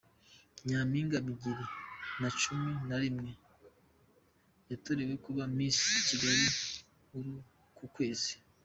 Nyaminga 0.67 1.17
Bibiri 1.27 1.65
Nacumi 2.19 2.71
Narimwe 2.87 3.31
yatorewe 4.69 5.13
kuba 5.25 5.43
Misi 5.57 5.89
Kigali 6.07 6.45
Murukukwezi 7.09 8.33